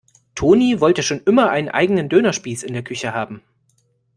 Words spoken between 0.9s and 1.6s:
schon immer